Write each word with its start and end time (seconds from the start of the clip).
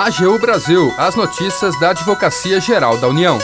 AGU 0.00 0.38
Brasil, 0.38 0.94
as 0.96 1.14
notícias 1.14 1.78
da 1.78 1.90
Advocacia 1.90 2.58
Geral 2.58 2.96
da 2.96 3.06
União. 3.06 3.38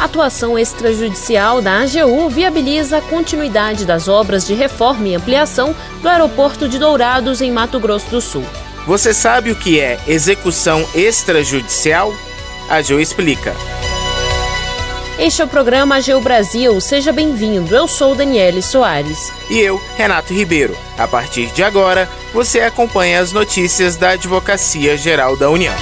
A 0.00 0.04
atuação 0.04 0.58
extrajudicial 0.58 1.62
da 1.62 1.78
AGU 1.78 2.28
viabiliza 2.28 2.98
a 2.98 3.00
continuidade 3.00 3.84
das 3.84 4.08
obras 4.08 4.44
de 4.44 4.52
reforma 4.52 5.06
e 5.06 5.14
ampliação 5.14 5.72
do 6.02 6.08
aeroporto 6.08 6.68
de 6.68 6.76
Dourados, 6.76 7.40
em 7.40 7.52
Mato 7.52 7.78
Grosso 7.78 8.10
do 8.10 8.20
Sul. 8.20 8.44
Você 8.84 9.14
sabe 9.14 9.52
o 9.52 9.54
que 9.54 9.78
é 9.78 10.00
execução 10.08 10.84
extrajudicial? 10.92 12.12
A 12.68 12.78
AGU 12.78 12.98
explica. 12.98 13.54
Este 15.20 15.40
é 15.40 15.44
o 15.44 15.48
programa 15.48 15.98
AGU 15.98 16.20
Brasil. 16.20 16.80
Seja 16.80 17.12
bem-vindo. 17.12 17.76
Eu 17.76 17.86
sou 17.86 18.16
Daniele 18.16 18.60
Soares. 18.60 19.32
E 19.48 19.60
eu, 19.60 19.80
Renato 19.96 20.34
Ribeiro. 20.34 20.76
A 20.98 21.06
partir 21.06 21.46
de 21.52 21.62
agora, 21.62 22.08
você 22.34 22.62
acompanha 22.62 23.20
as 23.20 23.30
notícias 23.30 23.94
da 23.94 24.10
Advocacia 24.10 24.96
Geral 24.96 25.36
da 25.36 25.48
União. 25.48 25.72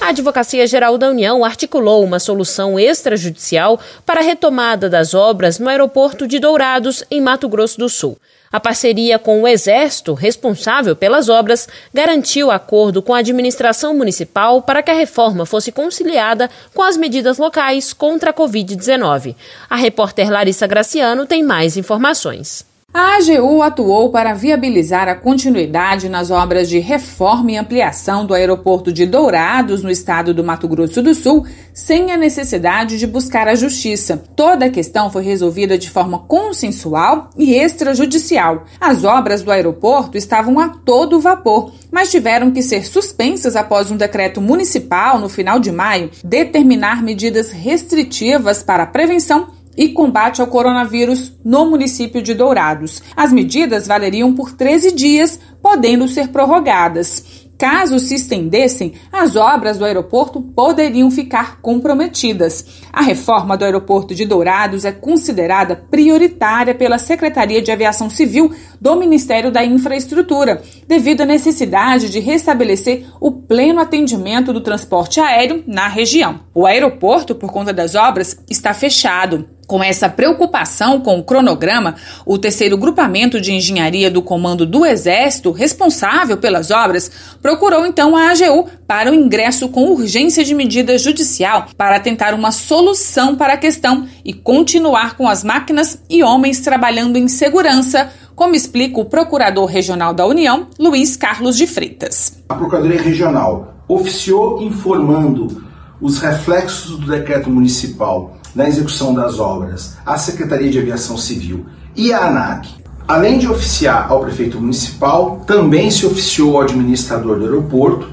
A 0.00 0.10
Advocacia 0.10 0.64
Geral 0.68 0.96
da 0.96 1.08
União 1.08 1.44
articulou 1.44 2.04
uma 2.04 2.20
solução 2.20 2.78
extrajudicial 2.78 3.80
para 4.06 4.20
a 4.20 4.22
retomada 4.22 4.88
das 4.88 5.14
obras 5.14 5.58
no 5.58 5.68
aeroporto 5.68 6.28
de 6.28 6.38
Dourados, 6.38 7.02
em 7.10 7.20
Mato 7.20 7.48
Grosso 7.48 7.76
do 7.76 7.88
Sul. 7.88 8.16
A 8.52 8.60
parceria 8.60 9.18
com 9.18 9.42
o 9.42 9.48
Exército, 9.48 10.14
responsável 10.14 10.94
pelas 10.94 11.28
obras, 11.28 11.66
garantiu 11.92 12.52
acordo 12.52 13.02
com 13.02 13.14
a 13.14 13.18
administração 13.18 13.96
municipal 13.96 14.62
para 14.62 14.80
que 14.80 14.92
a 14.92 14.94
reforma 14.94 15.44
fosse 15.44 15.72
conciliada 15.72 16.48
com 16.72 16.84
as 16.84 16.96
medidas 16.96 17.36
locais 17.36 17.92
contra 17.92 18.30
a 18.30 18.34
Covid-19. 18.34 19.34
A 19.68 19.74
repórter 19.74 20.30
Larissa 20.30 20.68
Graciano 20.68 21.26
tem 21.26 21.42
mais 21.42 21.76
informações. 21.76 22.64
A 22.96 23.16
AGU 23.16 23.60
atuou 23.60 24.10
para 24.10 24.34
viabilizar 24.34 25.08
a 25.08 25.16
continuidade 25.16 26.08
nas 26.08 26.30
obras 26.30 26.68
de 26.68 26.78
reforma 26.78 27.50
e 27.50 27.56
ampliação 27.56 28.24
do 28.24 28.32
aeroporto 28.32 28.92
de 28.92 29.04
Dourados, 29.04 29.82
no 29.82 29.90
estado 29.90 30.32
do 30.32 30.44
Mato 30.44 30.68
Grosso 30.68 31.02
do 31.02 31.12
Sul, 31.12 31.44
sem 31.72 32.12
a 32.12 32.16
necessidade 32.16 32.96
de 32.96 33.04
buscar 33.04 33.48
a 33.48 33.56
justiça. 33.56 34.22
Toda 34.36 34.66
a 34.66 34.70
questão 34.70 35.10
foi 35.10 35.24
resolvida 35.24 35.76
de 35.76 35.90
forma 35.90 36.20
consensual 36.20 37.30
e 37.36 37.56
extrajudicial. 37.56 38.62
As 38.80 39.02
obras 39.02 39.42
do 39.42 39.50
aeroporto 39.50 40.16
estavam 40.16 40.60
a 40.60 40.68
todo 40.68 41.18
vapor, 41.18 41.72
mas 41.90 42.12
tiveram 42.12 42.52
que 42.52 42.62
ser 42.62 42.86
suspensas 42.86 43.56
após 43.56 43.90
um 43.90 43.96
decreto 43.96 44.40
municipal, 44.40 45.18
no 45.18 45.28
final 45.28 45.58
de 45.58 45.72
maio, 45.72 46.12
determinar 46.22 47.02
medidas 47.02 47.50
restritivas 47.50 48.62
para 48.62 48.84
a 48.84 48.86
prevenção 48.86 49.48
e 49.76 49.88
combate 49.88 50.40
ao 50.40 50.46
coronavírus 50.46 51.32
no 51.44 51.66
município 51.66 52.22
de 52.22 52.34
Dourados. 52.34 53.02
As 53.16 53.32
medidas 53.32 53.86
valeriam 53.86 54.34
por 54.34 54.52
13 54.52 54.92
dias, 54.92 55.38
podendo 55.62 56.06
ser 56.08 56.28
prorrogadas. 56.28 57.44
Caso 57.56 58.00
se 58.00 58.16
estendessem, 58.16 58.94
as 59.12 59.36
obras 59.36 59.78
do 59.78 59.84
aeroporto 59.84 60.42
poderiam 60.42 61.08
ficar 61.08 61.60
comprometidas. 61.60 62.82
A 62.92 63.00
reforma 63.00 63.56
do 63.56 63.64
aeroporto 63.64 64.12
de 64.12 64.26
Dourados 64.26 64.84
é 64.84 64.90
considerada 64.90 65.76
prioritária 65.76 66.74
pela 66.74 66.98
Secretaria 66.98 67.62
de 67.62 67.70
Aviação 67.70 68.10
Civil 68.10 68.52
do 68.80 68.96
Ministério 68.96 69.52
da 69.52 69.64
Infraestrutura, 69.64 70.62
devido 70.88 71.20
à 71.20 71.24
necessidade 71.24 72.10
de 72.10 72.18
restabelecer 72.18 73.06
o 73.20 73.30
pleno 73.30 73.80
atendimento 73.80 74.52
do 74.52 74.60
transporte 74.60 75.20
aéreo 75.20 75.62
na 75.64 75.86
região. 75.86 76.40
O 76.52 76.66
aeroporto, 76.66 77.36
por 77.36 77.52
conta 77.52 77.72
das 77.72 77.94
obras, 77.94 78.36
está 78.50 78.74
fechado. 78.74 79.53
Com 79.66 79.82
essa 79.82 80.08
preocupação 80.08 81.00
com 81.00 81.18
o 81.18 81.24
cronograma, 81.24 81.94
o 82.26 82.38
terceiro 82.38 82.76
grupamento 82.76 83.40
de 83.40 83.52
engenharia 83.52 84.10
do 84.10 84.20
Comando 84.20 84.66
do 84.66 84.84
Exército, 84.84 85.50
responsável 85.50 86.36
pelas 86.36 86.70
obras, 86.70 87.10
procurou 87.40 87.86
então 87.86 88.16
a 88.16 88.30
AGU 88.30 88.68
para 88.86 89.10
o 89.10 89.14
ingresso 89.14 89.68
com 89.68 89.90
urgência 89.90 90.44
de 90.44 90.54
medida 90.54 90.98
judicial 90.98 91.66
para 91.76 91.98
tentar 91.98 92.34
uma 92.34 92.52
solução 92.52 93.36
para 93.36 93.54
a 93.54 93.58
questão 93.58 94.06
e 94.24 94.32
continuar 94.32 95.16
com 95.16 95.28
as 95.28 95.42
máquinas 95.42 95.98
e 96.08 96.22
homens 96.22 96.60
trabalhando 96.60 97.16
em 97.16 97.28
segurança, 97.28 98.10
como 98.34 98.54
explica 98.54 99.00
o 99.00 99.04
Procurador 99.04 99.66
Regional 99.66 100.12
da 100.12 100.26
União, 100.26 100.66
Luiz 100.78 101.16
Carlos 101.16 101.56
de 101.56 101.66
Freitas. 101.66 102.42
A 102.48 102.54
Procuradoria 102.54 103.00
Regional 103.00 103.74
oficiou 103.88 104.62
informando 104.62 105.64
os 106.00 106.18
reflexos 106.18 106.98
do 106.98 107.06
decreto 107.06 107.48
municipal 107.48 108.36
na 108.54 108.68
execução 108.68 109.12
das 109.12 109.38
obras, 109.38 109.96
a 110.06 110.16
Secretaria 110.16 110.70
de 110.70 110.78
Aviação 110.78 111.16
Civil 111.16 111.66
e 111.96 112.12
a 112.12 112.26
ANAC, 112.26 112.68
além 113.06 113.38
de 113.38 113.48
oficiar 113.48 114.06
ao 114.10 114.20
prefeito 114.20 114.60
municipal, 114.60 115.42
também 115.46 115.90
se 115.90 116.06
oficiou 116.06 116.56
ao 116.56 116.62
administrador 116.62 117.38
do 117.38 117.44
aeroporto, 117.44 118.08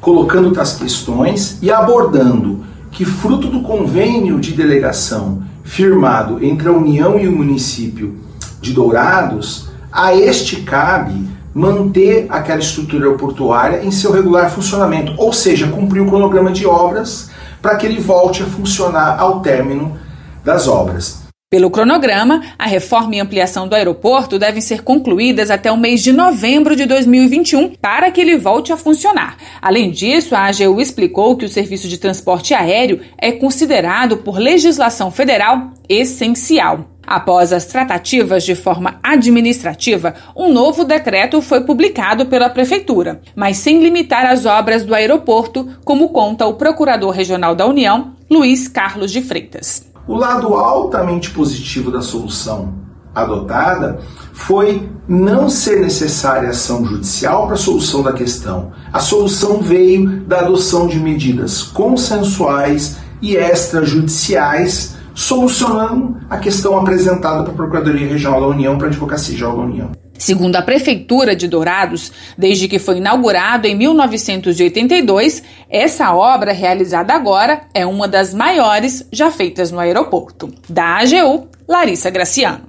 colocando 0.00 0.52
tais 0.52 0.72
questões 0.72 1.58
e 1.62 1.70
abordando 1.70 2.64
que, 2.90 3.04
fruto 3.04 3.48
do 3.48 3.62
convênio 3.62 4.38
de 4.38 4.52
delegação 4.52 5.42
firmado 5.64 6.44
entre 6.44 6.68
a 6.68 6.72
União 6.72 7.18
e 7.18 7.26
o 7.26 7.32
município 7.32 8.16
de 8.60 8.72
Dourados, 8.72 9.68
a 9.90 10.14
este 10.14 10.56
cabe 10.62 11.26
manter 11.52 12.26
aquela 12.28 12.60
estrutura 12.60 13.06
aeroportuária 13.06 13.82
em 13.82 13.90
seu 13.90 14.12
regular 14.12 14.50
funcionamento, 14.50 15.14
ou 15.16 15.32
seja, 15.32 15.68
cumprir 15.68 16.02
o 16.02 16.06
cronograma 16.06 16.52
de 16.52 16.66
obras 16.66 17.30
para 17.66 17.74
que 17.78 17.84
ele 17.84 17.98
volte 17.98 18.44
a 18.44 18.46
funcionar 18.46 19.18
ao 19.18 19.40
término 19.40 19.98
das 20.44 20.68
obras. 20.68 21.25
Pelo 21.48 21.70
cronograma, 21.70 22.42
a 22.58 22.66
reforma 22.66 23.14
e 23.14 23.20
ampliação 23.20 23.68
do 23.68 23.76
aeroporto 23.76 24.36
devem 24.36 24.60
ser 24.60 24.82
concluídas 24.82 25.48
até 25.48 25.70
o 25.70 25.76
mês 25.76 26.02
de 26.02 26.12
novembro 26.12 26.74
de 26.74 26.86
2021 26.86 27.76
para 27.80 28.10
que 28.10 28.20
ele 28.20 28.36
volte 28.36 28.72
a 28.72 28.76
funcionar. 28.76 29.36
Além 29.62 29.92
disso, 29.92 30.34
a 30.34 30.40
AGU 30.40 30.80
explicou 30.80 31.36
que 31.36 31.44
o 31.44 31.48
serviço 31.48 31.86
de 31.86 31.98
transporte 31.98 32.52
aéreo 32.52 33.00
é 33.16 33.30
considerado 33.30 34.16
por 34.16 34.38
legislação 34.38 35.08
federal 35.12 35.70
essencial. 35.88 36.90
Após 37.06 37.52
as 37.52 37.64
tratativas 37.66 38.42
de 38.42 38.56
forma 38.56 38.98
administrativa, 39.00 40.16
um 40.34 40.52
novo 40.52 40.82
decreto 40.82 41.40
foi 41.40 41.60
publicado 41.60 42.26
pela 42.26 42.50
Prefeitura, 42.50 43.20
mas 43.36 43.58
sem 43.58 43.80
limitar 43.80 44.26
as 44.26 44.46
obras 44.46 44.84
do 44.84 44.92
aeroporto, 44.92 45.78
como 45.84 46.08
conta 46.08 46.44
o 46.44 46.54
Procurador 46.54 47.12
Regional 47.12 47.54
da 47.54 47.66
União, 47.68 48.16
Luiz 48.28 48.66
Carlos 48.66 49.12
de 49.12 49.22
Freitas. 49.22 49.94
O 50.06 50.14
lado 50.14 50.54
altamente 50.54 51.30
positivo 51.30 51.90
da 51.90 52.00
solução 52.00 52.74
adotada 53.12 53.98
foi 54.32 54.88
não 55.08 55.48
ser 55.48 55.80
necessária 55.80 56.50
ação 56.50 56.84
judicial 56.84 57.46
para 57.46 57.54
a 57.54 57.58
solução 57.58 58.02
da 58.02 58.12
questão. 58.12 58.70
A 58.92 59.00
solução 59.00 59.60
veio 59.60 60.20
da 60.20 60.40
adoção 60.40 60.86
de 60.86 61.00
medidas 61.00 61.62
consensuais 61.62 62.98
e 63.20 63.34
extrajudiciais 63.36 64.96
solucionando 65.14 66.18
a 66.28 66.36
questão 66.36 66.78
apresentada 66.78 67.42
para 67.42 67.52
a 67.52 67.56
Procuradoria 67.56 68.06
Regional 68.06 68.40
da 68.40 68.46
União 68.48 68.76
para 68.76 68.88
a 68.88 68.90
Advocacia 68.90 69.36
Geral 69.36 69.56
da 69.56 69.62
União. 69.62 69.90
Segundo 70.26 70.56
a 70.56 70.62
Prefeitura 70.62 71.36
de 71.36 71.46
Dourados, 71.46 72.10
desde 72.36 72.66
que 72.66 72.80
foi 72.80 72.96
inaugurado 72.96 73.68
em 73.68 73.76
1982, 73.76 75.40
essa 75.70 76.12
obra 76.12 76.50
realizada 76.52 77.14
agora 77.14 77.60
é 77.72 77.86
uma 77.86 78.08
das 78.08 78.34
maiores 78.34 79.06
já 79.12 79.30
feitas 79.30 79.70
no 79.70 79.78
aeroporto. 79.78 80.52
Da 80.68 80.98
AGU, 80.98 81.46
Larissa 81.68 82.10
Graciano. 82.10 82.62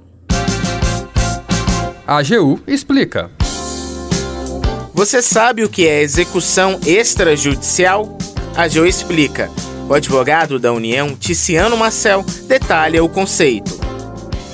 A 2.06 2.18
AGU 2.18 2.60
explica. 2.64 3.28
Você 4.94 5.20
sabe 5.20 5.64
o 5.64 5.68
que 5.68 5.84
é 5.84 6.00
execução 6.00 6.78
extrajudicial? 6.86 8.16
A 8.56 8.62
AGU 8.62 8.86
explica. 8.86 9.50
O 9.88 9.94
advogado 9.94 10.60
da 10.60 10.72
União, 10.72 11.16
Ticiano 11.16 11.76
Marcel, 11.76 12.24
detalha 12.46 13.02
o 13.02 13.08
conceito. 13.08 13.77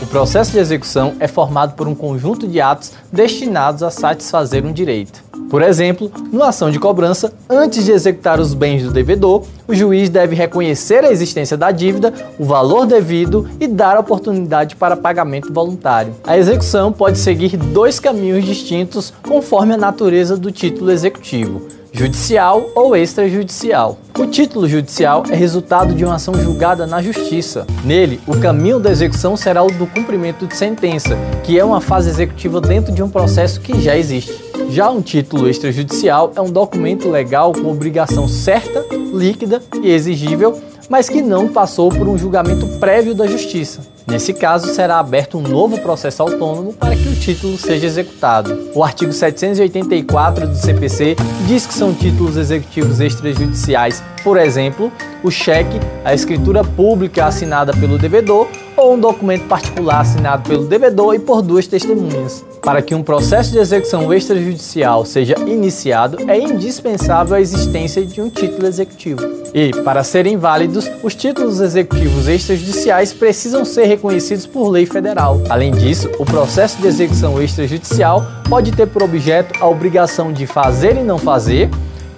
O 0.02 0.06
processo 0.06 0.52
de 0.52 0.58
execução 0.58 1.14
é 1.20 1.28
formado 1.28 1.74
por 1.74 1.86
um 1.86 1.94
conjunto 1.94 2.46
de 2.46 2.60
atos 2.60 2.92
destinados 3.12 3.82
a 3.82 3.90
satisfazer 3.90 4.64
um 4.64 4.72
direito. 4.72 5.22
Por 5.48 5.62
exemplo, 5.62 6.10
numa 6.32 6.48
ação 6.48 6.70
de 6.70 6.80
cobrança, 6.80 7.32
antes 7.48 7.84
de 7.84 7.92
executar 7.92 8.40
os 8.40 8.54
bens 8.54 8.82
do 8.82 8.90
devedor, 8.90 9.44
o 9.68 9.74
juiz 9.74 10.08
deve 10.08 10.34
reconhecer 10.34 11.04
a 11.04 11.12
existência 11.12 11.56
da 11.56 11.70
dívida, 11.70 12.12
o 12.38 12.44
valor 12.44 12.86
devido 12.86 13.48
e 13.60 13.68
dar 13.68 13.96
oportunidade 13.96 14.74
para 14.74 14.96
pagamento 14.96 15.52
voluntário. 15.52 16.14
A 16.24 16.36
execução 16.36 16.92
pode 16.92 17.18
seguir 17.18 17.56
dois 17.56 18.00
caminhos 18.00 18.44
distintos 18.44 19.12
conforme 19.22 19.74
a 19.74 19.78
natureza 19.78 20.36
do 20.36 20.50
título 20.50 20.90
executivo 20.90 21.68
judicial 21.94 22.70
ou 22.74 22.96
extrajudicial. 22.96 23.96
O 24.18 24.26
título 24.26 24.68
judicial 24.68 25.22
é 25.30 25.36
resultado 25.36 25.94
de 25.94 26.04
uma 26.04 26.16
ação 26.16 26.34
julgada 26.34 26.88
na 26.88 27.00
justiça. 27.00 27.64
Nele, 27.84 28.20
o 28.26 28.36
caminho 28.40 28.80
da 28.80 28.90
execução 28.90 29.36
será 29.36 29.62
o 29.62 29.70
do 29.70 29.86
cumprimento 29.86 30.44
de 30.44 30.56
sentença, 30.56 31.16
que 31.44 31.56
é 31.56 31.64
uma 31.64 31.80
fase 31.80 32.10
executiva 32.10 32.60
dentro 32.60 32.92
de 32.92 33.00
um 33.00 33.08
processo 33.08 33.60
que 33.60 33.80
já 33.80 33.96
existe. 33.96 34.34
Já 34.70 34.90
um 34.90 35.00
título 35.00 35.48
extrajudicial 35.48 36.32
é 36.34 36.40
um 36.40 36.50
documento 36.50 37.08
legal 37.08 37.52
com 37.52 37.70
obrigação 37.70 38.26
certa, 38.26 38.84
líquida 39.12 39.62
e 39.80 39.90
exigível 39.90 40.60
mas 40.88 41.08
que 41.08 41.22
não 41.22 41.48
passou 41.48 41.88
por 41.88 42.08
um 42.08 42.18
julgamento 42.18 42.66
prévio 42.78 43.14
da 43.14 43.26
Justiça. 43.26 43.80
Nesse 44.06 44.34
caso, 44.34 44.72
será 44.74 44.98
aberto 44.98 45.38
um 45.38 45.42
novo 45.42 45.80
processo 45.80 46.22
autônomo 46.22 46.74
para 46.74 46.94
que 46.94 47.08
o 47.08 47.16
título 47.16 47.56
seja 47.56 47.86
executado. 47.86 48.70
O 48.74 48.84
artigo 48.84 49.12
784 49.12 50.48
do 50.48 50.54
CPC 50.54 51.16
diz 51.46 51.66
que 51.66 51.72
são 51.72 51.94
títulos 51.94 52.36
executivos 52.36 53.00
extrajudiciais, 53.00 54.02
por 54.22 54.36
exemplo, 54.36 54.92
o 55.22 55.30
cheque, 55.30 55.80
a 56.04 56.12
escritura 56.12 56.62
pública 56.62 57.24
assinada 57.24 57.72
pelo 57.72 57.98
devedor 57.98 58.46
ou 58.76 58.94
um 58.94 59.00
documento 59.00 59.46
particular 59.48 60.00
assinado 60.00 60.46
pelo 60.48 60.66
devedor 60.66 61.14
e 61.14 61.18
por 61.18 61.40
duas 61.40 61.66
testemunhas. 61.66 62.44
Para 62.64 62.80
que 62.80 62.94
um 62.94 63.02
processo 63.02 63.52
de 63.52 63.58
execução 63.58 64.12
extrajudicial 64.12 65.04
seja 65.04 65.34
iniciado, 65.46 66.18
é 66.26 66.38
indispensável 66.38 67.36
a 67.36 67.40
existência 67.40 68.02
de 68.06 68.22
um 68.22 68.30
título 68.30 68.66
executivo. 68.66 69.20
E, 69.52 69.70
para 69.82 70.02
serem 70.02 70.38
válidos, 70.38 70.90
os 71.02 71.14
títulos 71.14 71.60
executivos 71.60 72.26
extrajudiciais 72.26 73.12
precisam 73.12 73.66
ser 73.66 73.84
reconhecidos 73.84 74.46
por 74.46 74.70
lei 74.70 74.86
federal. 74.86 75.42
Além 75.50 75.72
disso, 75.72 76.10
o 76.18 76.24
processo 76.24 76.80
de 76.80 76.86
execução 76.86 77.40
extrajudicial 77.40 78.24
pode 78.48 78.72
ter 78.72 78.86
por 78.86 79.02
objeto 79.02 79.62
a 79.62 79.68
obrigação 79.68 80.32
de 80.32 80.46
fazer 80.46 80.96
e 80.96 81.02
não 81.02 81.18
fazer, 81.18 81.68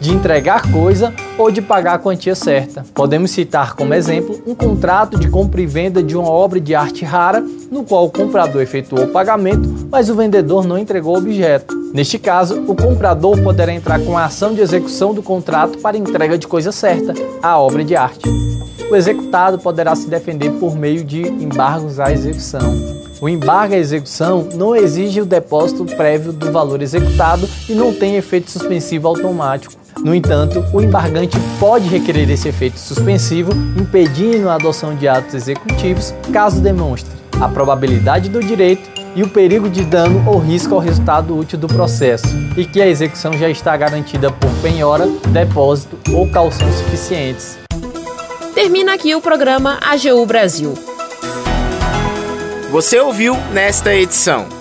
de 0.00 0.12
entregar 0.12 0.70
coisa 0.70 1.12
ou 1.38 1.50
de 1.50 1.60
pagar 1.60 1.94
a 1.94 1.98
quantia 1.98 2.34
certa. 2.34 2.84
Podemos 2.94 3.30
citar 3.30 3.74
como 3.74 3.94
exemplo 3.94 4.40
um 4.46 4.54
contrato 4.54 5.18
de 5.18 5.28
compra 5.28 5.60
e 5.60 5.66
venda 5.66 6.02
de 6.02 6.16
uma 6.16 6.28
obra 6.28 6.60
de 6.60 6.74
arte 6.74 7.04
rara, 7.04 7.44
no 7.70 7.84
qual 7.84 8.06
o 8.06 8.10
comprador 8.10 8.62
efetuou 8.62 9.04
o 9.04 9.08
pagamento, 9.08 9.88
mas 9.90 10.08
o 10.08 10.14
vendedor 10.14 10.66
não 10.66 10.78
entregou 10.78 11.14
o 11.14 11.18
objeto. 11.18 11.74
Neste 11.92 12.18
caso, 12.18 12.62
o 12.66 12.74
comprador 12.74 13.40
poderá 13.42 13.72
entrar 13.72 13.98
com 14.00 14.16
a 14.18 14.24
ação 14.24 14.52
de 14.52 14.60
execução 14.60 15.14
do 15.14 15.22
contrato 15.22 15.78
para 15.78 15.96
entrega 15.96 16.36
de 16.36 16.46
coisa 16.46 16.72
certa, 16.72 17.14
a 17.42 17.58
obra 17.58 17.84
de 17.84 17.96
arte. 17.96 18.28
O 18.90 18.94
executado 18.94 19.58
poderá 19.58 19.96
se 19.96 20.08
defender 20.08 20.50
por 20.52 20.76
meio 20.76 21.02
de 21.02 21.22
embargos 21.22 21.98
à 21.98 22.12
execução. 22.12 22.96
O 23.20 23.28
embargo 23.28 23.74
à 23.74 23.78
execução 23.78 24.46
não 24.54 24.76
exige 24.76 25.22
o 25.22 25.26
depósito 25.26 25.84
prévio 25.96 26.32
do 26.32 26.52
valor 26.52 26.82
executado 26.82 27.48
e 27.68 27.72
não 27.72 27.92
tem 27.92 28.16
efeito 28.16 28.50
suspensivo 28.50 29.08
automático. 29.08 29.85
No 30.06 30.14
entanto, 30.14 30.64
o 30.72 30.80
embargante 30.80 31.36
pode 31.58 31.88
requerer 31.88 32.30
esse 32.30 32.46
efeito 32.46 32.78
suspensivo, 32.78 33.50
impedindo 33.76 34.48
a 34.48 34.54
adoção 34.54 34.94
de 34.94 35.08
atos 35.08 35.34
executivos, 35.34 36.14
caso 36.32 36.60
demonstre 36.60 37.10
a 37.40 37.48
probabilidade 37.48 38.28
do 38.28 38.38
direito 38.38 38.88
e 39.16 39.24
o 39.24 39.28
perigo 39.28 39.68
de 39.68 39.84
dano 39.84 40.22
ou 40.24 40.38
risco 40.38 40.76
ao 40.76 40.80
resultado 40.80 41.36
útil 41.36 41.58
do 41.58 41.66
processo, 41.66 42.28
e 42.56 42.64
que 42.64 42.80
a 42.80 42.86
execução 42.86 43.32
já 43.32 43.50
está 43.50 43.76
garantida 43.76 44.30
por 44.30 44.48
penhora, 44.62 45.08
depósito 45.30 45.98
ou 46.14 46.30
calção 46.30 46.72
suficientes. 46.72 47.58
Termina 48.54 48.94
aqui 48.94 49.12
o 49.12 49.20
programa 49.20 49.76
AGU 49.82 50.24
Brasil. 50.24 50.72
Você 52.70 53.00
ouviu 53.00 53.36
nesta 53.52 53.92
edição. 53.92 54.55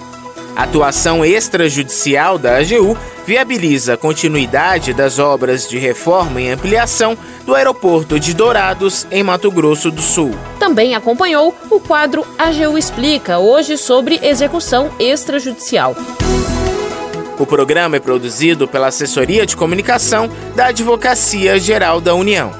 A 0.55 0.63
atuação 0.63 1.25
extrajudicial 1.25 2.37
da 2.37 2.57
AGU 2.57 2.97
viabiliza 3.25 3.95
a 3.95 3.97
continuidade 3.97 4.93
das 4.93 5.19
obras 5.19 5.67
de 5.67 5.77
reforma 5.77 6.39
e 6.39 6.49
ampliação 6.49 7.17
do 7.45 7.53
aeroporto 7.53 8.17
de 8.17 8.33
Dourados, 8.33 9.05
em 9.11 9.21
Mato 9.21 9.51
Grosso 9.51 9.91
do 9.91 10.01
Sul. 10.01 10.33
Também 10.57 10.95
acompanhou 10.95 11.53
o 11.69 11.79
quadro 11.79 12.25
AGU 12.37 12.77
Explica, 12.77 13.37
hoje 13.37 13.77
sobre 13.77 14.19
execução 14.23 14.89
extrajudicial. 14.97 15.93
O 17.37 17.45
programa 17.45 17.97
é 17.97 17.99
produzido 17.99 18.65
pela 18.65 18.87
Assessoria 18.87 19.45
de 19.45 19.57
Comunicação 19.57 20.29
da 20.55 20.67
Advocacia 20.67 21.59
Geral 21.59 21.99
da 21.99 22.15
União. 22.15 22.51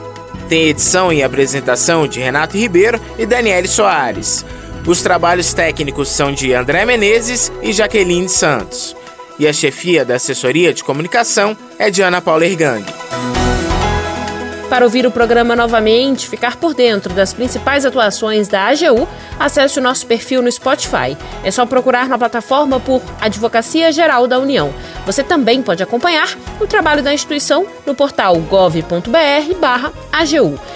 Tem 0.49 0.67
edição 0.67 1.13
e 1.13 1.23
apresentação 1.23 2.05
de 2.05 2.19
Renato 2.19 2.57
Ribeiro 2.57 2.99
e 3.17 3.25
Daniele 3.25 3.69
Soares. 3.69 4.45
Os 4.87 5.01
trabalhos 5.01 5.51
técnicos 5.51 6.09
são 6.09 6.31
de 6.31 6.53
André 6.53 6.85
Menezes 6.85 7.51
e 7.63 7.73
Jaqueline 7.73 8.29
Santos. 8.29 8.95
E 9.39 9.47
a 9.47 9.53
chefia 9.53 10.05
da 10.05 10.13
assessoria 10.15 10.71
de 10.73 10.83
comunicação 10.83 11.57
é 11.79 11.89
de 11.89 12.03
Ana 12.03 12.21
Paula 12.21 12.45
Ergang. 12.45 12.85
Para 14.69 14.85
ouvir 14.85 15.07
o 15.07 15.11
programa 15.11 15.55
novamente, 15.55 16.27
ficar 16.27 16.57
por 16.57 16.73
dentro 16.75 17.13
das 17.13 17.33
principais 17.33 17.83
atuações 17.85 18.47
da 18.47 18.67
AGU, 18.67 19.07
acesse 19.39 19.79
o 19.79 19.81
nosso 19.81 20.05
perfil 20.05 20.41
no 20.41 20.51
Spotify. 20.51 21.17
É 21.43 21.51
só 21.51 21.65
procurar 21.65 22.07
na 22.07 22.17
plataforma 22.17 22.79
por 22.79 23.01
Advocacia 23.19 23.91
Geral 23.91 24.27
da 24.27 24.37
União. 24.39 24.73
Você 25.05 25.23
também 25.23 25.63
pode 25.63 25.81
acompanhar 25.81 26.35
o 26.59 26.67
trabalho 26.67 27.01
da 27.01 27.13
instituição 27.13 27.65
no 27.85 27.95
portal 27.95 28.37
gov.br/agu. 28.37 28.99